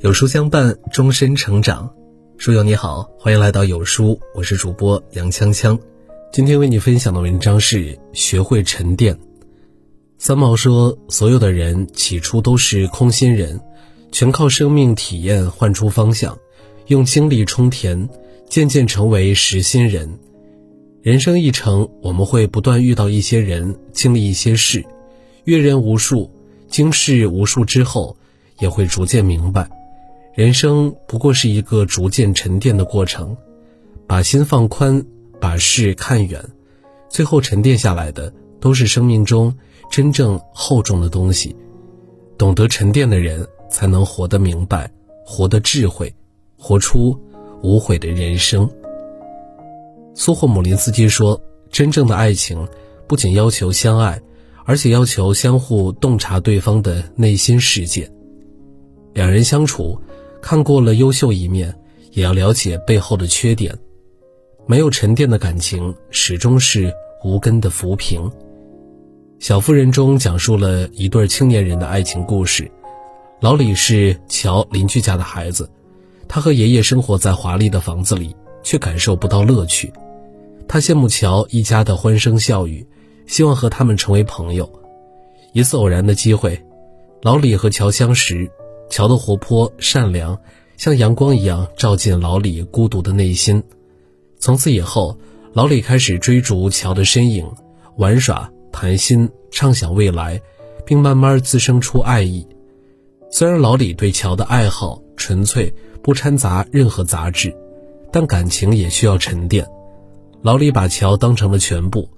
[0.00, 1.90] 有书相伴，终身成长。
[2.36, 5.78] 书友你好，欢迎来到有书，我是主播杨锵锵。
[6.30, 9.18] 今天为你分享的文章是学会沉淀。
[10.18, 13.58] 三毛说：“所有的人起初都是空心人，
[14.12, 16.38] 全靠生命体验换出方向，
[16.88, 18.06] 用经历充填，
[18.50, 20.18] 渐渐成为实心人。
[21.00, 24.84] 人生一程，我们会不断遇到一些人，经历一些事，
[25.44, 26.30] 阅人无数，
[26.68, 28.14] 经世无数之后，
[28.58, 29.66] 也会逐渐明白。”
[30.36, 33.34] 人生不过是一个逐渐沉淀的过程，
[34.06, 35.02] 把心放宽，
[35.40, 36.44] 把事看远，
[37.08, 39.56] 最后沉淀下来的都是生命中
[39.90, 41.56] 真正厚重的东西。
[42.36, 44.92] 懂得沉淀的人，才能活得明白，
[45.24, 46.14] 活得智慧，
[46.58, 47.18] 活出
[47.62, 48.68] 无悔的人生。
[50.14, 51.40] 苏霍姆林斯基说
[51.72, 52.68] ：“真正的爱情，
[53.06, 54.20] 不仅要求相爱，
[54.66, 58.12] 而且要求相互洞察对方的内心世界。
[59.14, 59.98] 两人相处。”
[60.48, 61.74] 看过了优秀一面，
[62.12, 63.76] 也要了解背后的缺点。
[64.64, 66.94] 没有沉淀的感情，始终是
[67.24, 68.20] 无根的浮萍。
[69.40, 72.70] 《小妇人》中讲述了一对青年人的爱情故事。
[73.40, 75.68] 老李是乔邻居家的孩子，
[76.28, 79.92] 他和爷爷生活在华丽的房子里，却感受不到乐趣。
[80.68, 82.86] 他羡慕乔一家的欢声笑语，
[83.26, 84.70] 希望和他们成为朋友。
[85.52, 86.64] 一次偶然的机会，
[87.22, 88.48] 老李和乔相识。
[88.88, 90.38] 乔的活泼善良，
[90.76, 93.62] 像阳光一样照进老李孤独的内心。
[94.38, 95.18] 从此以后，
[95.52, 97.50] 老李开始追逐乔的身影，
[97.96, 100.40] 玩耍、谈心、畅想未来，
[100.84, 102.46] 并慢慢滋生出爱意。
[103.30, 107.54] 虽然老李对乔的爱好纯粹，不掺杂任何杂质，
[108.12, 109.66] 但感情也需要沉淀。
[110.42, 112.08] 老李把乔当成了全部，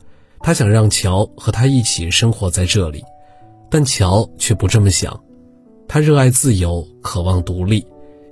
[0.41, 3.03] 他想让乔和他一起生活在这里，
[3.71, 5.19] 但乔却不这么想。
[5.89, 7.85] 他热爱自由，渴望独立，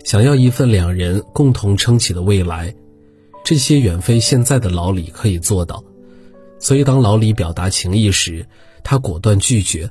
[0.05, 2.75] 想要一份两人共同撑起的未来。
[3.43, 5.83] 这些远非现在的老李可以做到。
[6.59, 8.47] 所以，当老李表达情意时，
[8.85, 9.91] 他果断拒绝。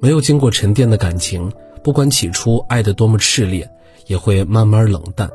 [0.00, 1.52] 没有经过沉淀的感情，
[1.82, 3.68] 不管起初爱得多么炽烈，
[4.06, 5.28] 也会慢慢冷淡。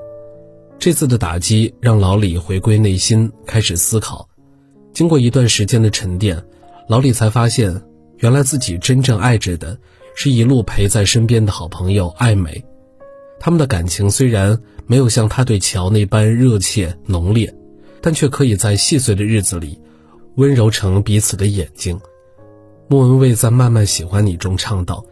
[0.79, 4.29] 这次的打击让老李回归内心，开始思考。
[4.93, 6.41] 经过一段时间的沉淀，
[6.87, 7.81] 老李才发现，
[8.19, 9.77] 原来自己真正爱着的。
[10.15, 12.63] 是一路陪在身边的好朋友艾美，
[13.39, 17.53] 他们的感情虽然没有像他对乔那般热切浓烈，
[18.01, 19.79] 但却可以在细碎的日子里，
[20.35, 21.99] 温柔成彼此的眼睛。
[22.87, 25.03] 莫文蔚在《慢慢喜欢你》中唱道：“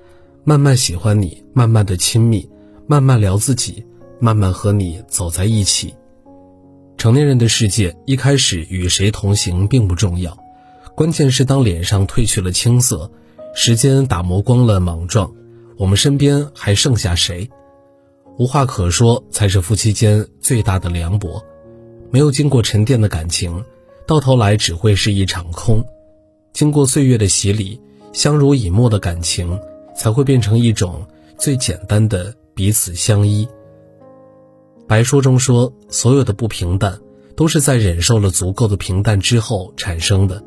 [0.44, 2.48] 慢慢喜欢你，慢慢的亲密，
[2.86, 3.84] 慢慢聊自己，
[4.20, 5.94] 慢慢和你走在一起。”
[6.98, 10.38] 成年人的世界，一开始与谁同行并不重要，
[10.96, 13.10] 关键是当脸上褪去了青涩。
[13.54, 15.30] 时间打磨光了莽撞，
[15.78, 17.50] 我们身边还剩下谁？
[18.38, 21.44] 无话可说才是夫妻间最大的凉薄。
[22.10, 23.64] 没有经过沉淀的感情，
[24.08, 25.84] 到头来只会是一场空。
[26.54, 27.80] 经过岁月的洗礼，
[28.14, 29.60] 相濡以沫的感情
[29.94, 31.06] 才会变成一种
[31.38, 33.46] 最简单的彼此相依。
[34.88, 36.98] 白说中说，所有的不平淡，
[37.36, 40.42] 都是在忍受了足够的平淡之后产生的。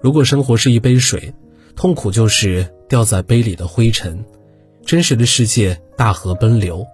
[0.00, 1.34] 如果生活是一杯水。
[1.80, 4.22] 痛苦就是掉在杯里的灰尘，
[4.84, 6.86] 真实的世界大河奔流，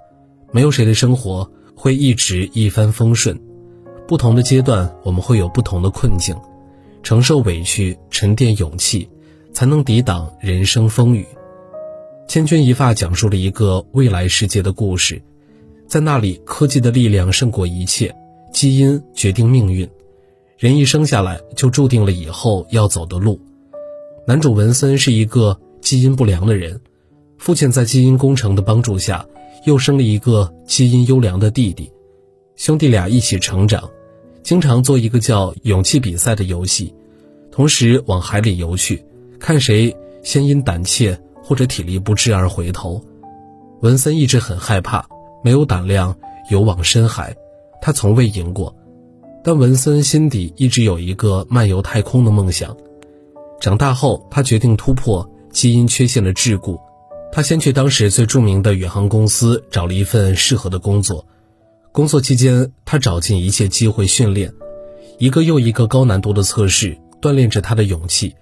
[0.53, 3.37] 没有谁的生活会一直一帆风顺。
[4.07, 6.37] 不同的阶段，我们会有不同的困境，
[7.03, 9.09] 承受委屈，沉淀勇气，
[9.53, 11.27] 才能抵挡人生风雨。
[12.29, 15.21] 千钧一发讲述了一个未来世界的故事，
[15.89, 18.15] 在那里，科技的力量胜过一切，
[18.53, 19.91] 基因决定命运，
[20.57, 23.41] 人一生下来就注定了以后要走的路。
[24.29, 26.81] 男主文森是一个基因不良的人，
[27.39, 29.25] 父亲在基因工程的帮助下，
[29.65, 31.93] 又生了一个基因优良的弟弟，
[32.57, 33.89] 兄弟俩一起成长，
[34.43, 36.93] 经常做一个叫勇气比赛的游戏，
[37.53, 39.01] 同时往海里游去，
[39.39, 43.01] 看谁先因胆怯或者体力不支而回头。
[43.81, 45.07] 文森一直很害怕，
[45.45, 46.17] 没有胆量
[46.51, 47.37] 游往深海，
[47.81, 48.75] 他从未赢过，
[49.45, 52.77] 但文森心底一直有一个漫游太空的梦想。
[53.61, 56.79] 长大后，他决定突破基因缺陷的桎梏。
[57.33, 61.27] 他先去当时最著名的宇航公司找了一份适合的工作。
[61.93, 64.53] 工作期间，他找尽一切机会训练，
[65.19, 68.35] 一个又一个高难度的测试锻炼着他的勇气，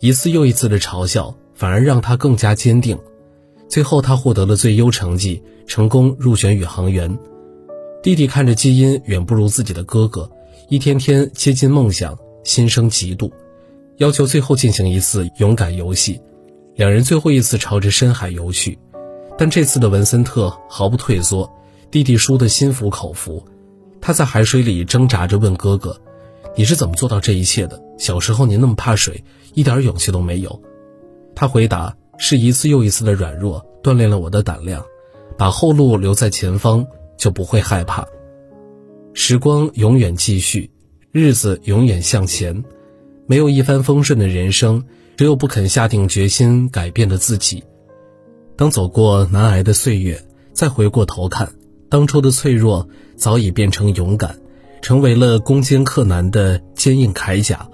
[0.00, 2.98] 一次又一次的嘲笑反而让他更加坚定。
[3.68, 7.18] 最后，他获得了最优成绩，成功入选宇航员。
[8.02, 10.30] 弟弟看着基因远不如自己的哥哥，
[10.68, 13.30] 一天天接近梦想，心生嫉妒。
[13.98, 16.20] 要求最后进行一次勇敢游戏，
[16.74, 18.78] 两人最后一次朝着深海游去。
[19.38, 21.48] 但这次的文森特毫不退缩，
[21.90, 23.44] 弟弟输得心服口服。
[24.00, 26.00] 他在海水里挣扎着问哥哥
[26.56, 27.80] ：“你是怎么做到这一切的？
[27.98, 29.24] 小时候你那么怕水，
[29.54, 30.60] 一点勇气都没有。”
[31.34, 34.84] 他回答：“是一次又一次的软弱锻炼了我的胆量，
[35.38, 36.86] 把后路留在前方，
[37.16, 38.06] 就不会害怕。
[39.14, 40.70] 时光永远继续，
[41.12, 42.64] 日子永远向前，
[43.26, 44.84] 没有一帆风顺的人生，
[45.16, 47.62] 只有不肯下定决心改变的自己。”
[48.56, 51.52] 当走过难挨的岁月，再回过头看，
[51.88, 54.38] 当初的脆弱早已变成勇敢，
[54.80, 57.68] 成为了攻坚克难的坚硬铠甲。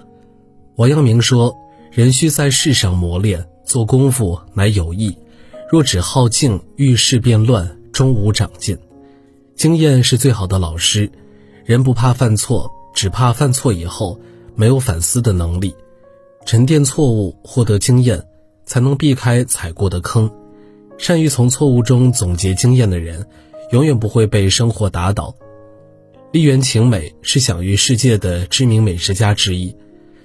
[0.77, 1.55] 王阳明说
[1.91, 5.15] ：“人须在世上磨练，做功夫乃有益。
[5.69, 8.77] 若只好静，遇事变乱，终无长进。
[9.55, 11.11] 经验是最好的老师。
[11.63, 14.19] 人不怕犯错，只怕犯错以后
[14.61, 15.75] 没有反思的能力。
[16.45, 18.23] 沉淀错误，获得经验，
[18.63, 20.31] 才能避开踩过的坑。”
[20.99, 23.25] 善于从错误中总结经验的人，
[23.71, 25.35] 永远不会被生活打倒。
[26.31, 29.75] 丽媛晴美是享誉世界的知名美食家之一。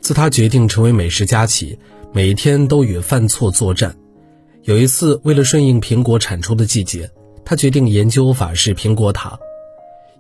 [0.03, 1.79] 自她决定成为美食家起，
[2.13, 3.97] 每一天都与犯错作战。
[4.65, 7.11] 有一次，为了顺应苹果产出的季节，
[7.43, 9.39] 她决定研究法式苹果塔。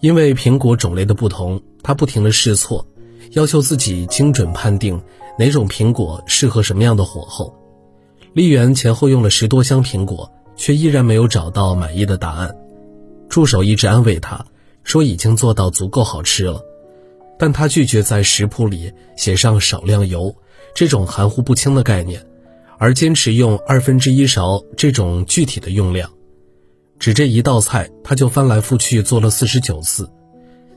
[0.01, 2.87] 因为苹果种类的不同，她不停地试错，
[3.33, 5.01] 要求自己精准判定
[5.39, 7.55] 哪种苹果适合什么样的火候。
[8.33, 10.31] 丽媛前后用了十多箱苹果。
[10.57, 12.57] 却依然没有找到满意的答案，
[13.29, 14.47] 助手一直安慰她，
[14.85, 16.63] 说已经做到足够好吃了，
[17.39, 20.35] 但她拒绝在食谱里写上少量油
[20.75, 22.25] 这种含糊不清的概念，
[22.79, 26.11] 而坚持用二分之一勺这种具体的用量。
[26.99, 30.11] 只这一道菜，他就翻来覆去做了四十九次。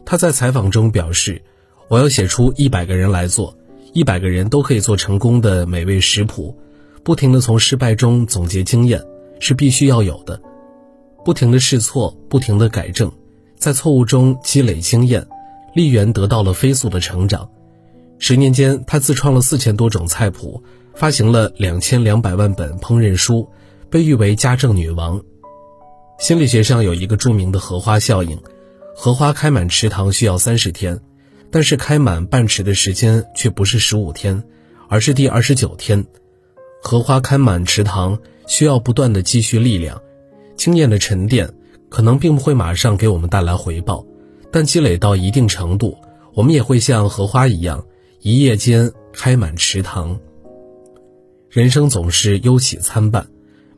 [0.05, 1.41] 他在采访中表示
[1.89, 3.53] ：“我要写出一百个人来做，
[3.93, 6.55] 一百个人都可以做成功的美味食谱，
[7.03, 9.03] 不停的从失败中总结经验。”
[9.41, 10.41] 是必须要有的，
[11.23, 13.09] 不停的试错，不停的改正，
[13.57, 15.25] 在错误中积累经验，
[15.73, 17.49] 丽媛得到了飞速的成长。
[18.17, 20.61] 十年间，她自创了四千多种菜谱，
[20.93, 23.47] 发行了两千两百万本烹饪书，
[23.89, 25.21] 被誉为家政女王。
[26.19, 28.37] 心理学上有一个著名的荷花效应，
[28.93, 30.99] 荷花开满池塘需要三十天，
[31.51, 34.43] 但是开满半池的时间却不是十五天，
[34.87, 36.05] 而是第二十九天。
[36.81, 38.19] 荷花开满池塘。
[38.49, 40.01] 需要不断的积蓄力量，
[40.55, 41.53] 经验的沉淀
[41.87, 44.03] 可能并不会马上给我们带来回报，
[44.51, 45.95] 但积累到一定程度，
[46.33, 47.85] 我们也会像荷花一样，
[48.21, 50.19] 一夜间开满池塘。
[51.51, 53.27] 人生总是忧喜参半，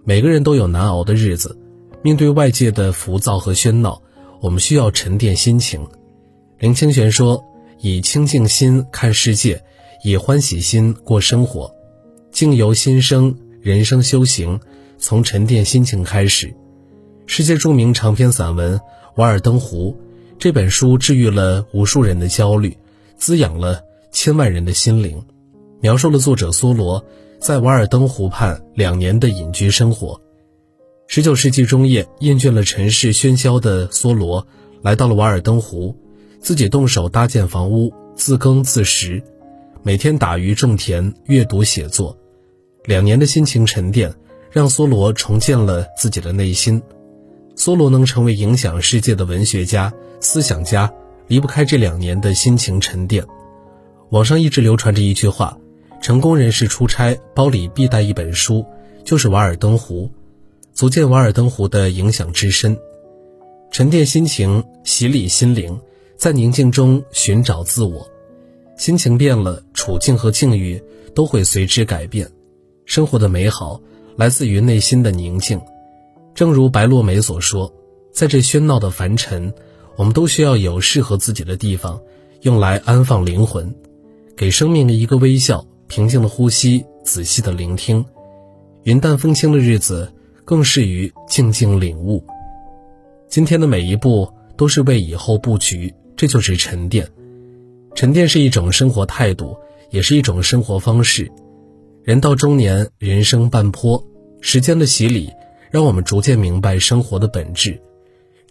[0.05, 1.59] 每个人都有难熬的日子。
[2.01, 4.01] 面对外界的浮躁和喧闹，
[4.39, 5.85] 我们需要沉淀心情。
[6.59, 7.43] 林清玄说
[7.81, 9.63] ：“以清净心看世界，
[10.03, 11.75] 以欢喜心过生活，
[12.31, 14.59] 境由心生。”人生修行
[14.97, 16.51] 从沉淀心情开始。
[17.27, 18.75] 世界著名长篇散文
[19.17, 19.95] 《瓦尔登湖》
[20.39, 22.75] 这本书治愈了无数人的焦虑，
[23.17, 25.23] 滋养了千万人的心灵，
[25.79, 27.05] 描述了作者梭罗
[27.39, 30.19] 在瓦尔登湖畔两年的隐居生活。
[31.05, 34.47] 十九世纪中叶，厌倦了尘世喧嚣的梭罗
[34.81, 35.95] 来到了瓦尔登湖，
[36.41, 39.21] 自己动手搭建房屋，自耕自食，
[39.83, 42.17] 每天打鱼种田，阅读写作。
[42.85, 44.11] 两年的心情沉淀，
[44.49, 46.81] 让梭罗重建了自己的内心。
[47.55, 50.91] 梭罗能成为影响世界的文学家、思想家，
[51.27, 53.23] 离不开这两年的心情沉淀。
[54.09, 55.55] 网上一直流传着一句话：
[56.01, 58.65] 成功人士出差包里必带一本书，
[59.05, 60.05] 就是《瓦尔登湖》，
[60.73, 62.75] 足见瓦尔登湖的影响之深。
[63.69, 65.79] 沉淀心情，洗礼心灵，
[66.21, 68.07] 在宁静中寻找自我。
[68.77, 70.79] 心情变了，处境和境遇
[71.15, 72.29] 都会随之改变。
[72.85, 73.81] 生活的美好
[74.17, 75.59] 来自于内心的宁静，
[76.35, 77.73] 正如白落梅所说，
[78.13, 79.51] 在这喧闹的凡尘，
[79.95, 81.99] 我们都需要有适合自己的地方，
[82.41, 83.73] 用来安放灵魂，
[84.37, 88.05] 给生命的一个微笑，平静的呼吸，仔细的聆听。
[88.83, 90.07] 云淡风轻的日子，
[90.45, 92.23] 更适于静静领悟。
[93.27, 97.09] 今天的每一步都是为以后布局，这就是沉淀。
[97.95, 99.57] 沉淀是一种生活态度，
[99.89, 101.31] 也是一种生活方式。
[102.03, 104.05] 人到中年，人生半坡，
[104.39, 105.31] 时间的洗礼
[105.71, 107.81] 让我们逐渐明白生活的本质，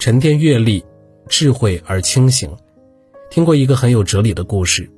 [0.01, 0.85] 沉淀阅历，
[1.29, 2.51] 智慧而清醒。
[3.31, 4.91] 听过一个很有哲理的故事：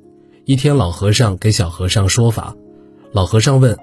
[0.47, 2.57] 一天，老和尚给小和尚说法。
[3.13, 3.77] 老和尚问：“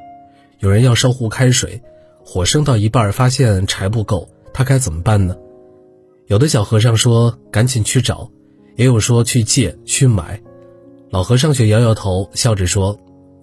[0.62, 1.79] 有人要烧壶开水，
[2.25, 5.38] 火升到一半，发现柴不够，他该怎么办呢？”
[6.25, 8.31] 有的小和尚说：“赶紧去找。”
[8.80, 10.42] 也有说去借去买。
[11.10, 12.98] 老和尚却摇摇头，笑着说。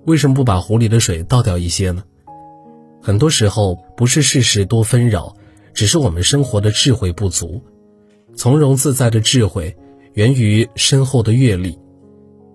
[0.07, 2.03] 为什么不把壶里的水倒掉一些呢？
[3.03, 5.35] 很多时候不是世事多纷扰，
[5.75, 7.61] 只是我们生活的智慧不足。
[8.35, 9.77] 从容自在的智慧，
[10.15, 11.79] 源于深厚的阅历。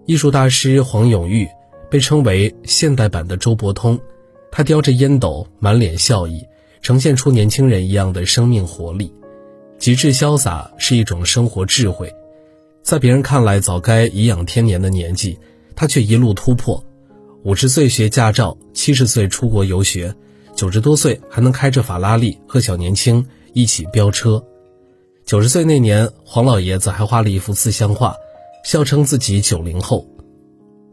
[0.08, 1.48] 艺术大师黄永玉
[1.88, 4.00] 被称为现代版的周伯通，
[4.52, 6.44] 他叼着烟斗，满脸笑意，
[6.82, 9.14] 呈现出年轻人一样的生命活力。
[9.78, 12.12] 极致潇洒是一种生活智慧，
[12.84, 15.38] 在别人看来早该颐养天年的年纪，
[15.76, 16.84] 他却一路突破。
[17.44, 20.14] 五十岁学驾照，七十岁出国游学，
[20.56, 24.44] 九十多岁还能开着法拉利和小年轻一起飙车。
[25.26, 28.16] 九十岁那年，黄老爷子还画了一幅自相画，
[28.64, 30.06] 笑称自己九零后。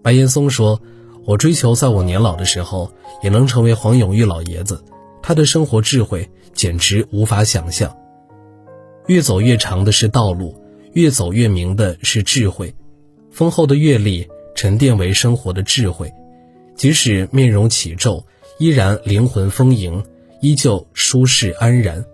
[0.03, 0.81] 白岩松说
[1.27, 2.93] ：“我追求在我年老的时候
[3.23, 4.83] 也能成为黄永玉老爷子。
[5.21, 7.95] 他的生活智慧简直无法想象。
[9.07, 10.55] 越走越长的是道路，
[10.93, 12.75] 越走越明的是智慧。
[13.31, 16.13] 丰厚的阅历沉淀为生活的智慧，
[16.75, 18.25] 即使面容起皱，
[18.59, 20.05] 依然灵魂丰盈，
[20.41, 22.05] 依旧舒适安然。”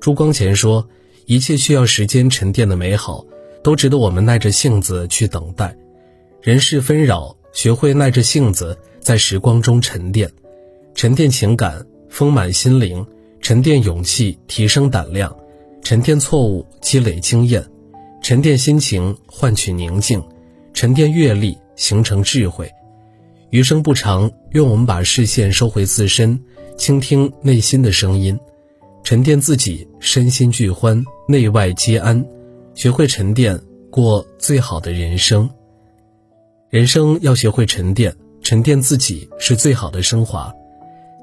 [0.00, 0.88] 朱光潜说。
[1.26, 3.24] 一切需要时间沉淀的美好，
[3.62, 5.76] 都值得我们耐着性子去等待。
[6.42, 10.28] 人世纷扰，学会耐着性子在时光中沉淀，
[10.92, 13.04] 沉淀情感，丰满心灵；
[13.40, 15.30] 沉淀勇气，提升胆量；
[15.84, 17.62] 沉淀错误，积累经验；
[18.22, 20.20] 沉淀心情，换取宁静；
[20.74, 22.70] 沉淀阅历，形成智慧。
[23.48, 26.38] 余生不长，愿我们把视线收回自身，
[26.76, 28.38] 倾听内心的声音。
[29.02, 32.24] 沉淀自己，身心俱欢，内外皆安，
[32.74, 33.58] 学会沉淀，
[33.90, 35.48] 过最好的人生。
[36.68, 40.54] 人生要学会沉淀，沉淀自己是最好的升华。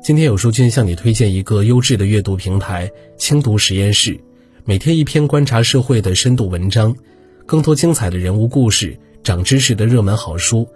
[0.03, 4.19] 今天有书君向你推荐一个优质的阅读平台——轻读实验室，
[4.69, 6.93] 每天一篇观察社会的深度文章，
[7.45, 10.67] 更多精彩的人物故事，长知识的热门好书。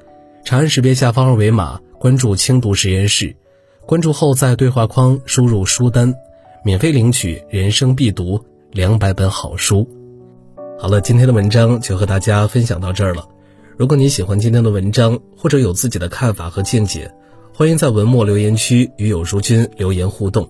[0.46, 3.36] 长按识别下方二维码，关注轻读实验室。
[3.86, 6.16] 关注后，在对话框输入书单。
[6.64, 9.86] 免费领取人生必读两百本好书。
[10.80, 13.28] 好了，今天的文章就和大家分享到这儿了。
[13.76, 17.12] 如果你喜欢今天的文章，或者有自己的看法和见解，
[17.54, 20.50] 欢迎在文末留言区与有书君留言互动。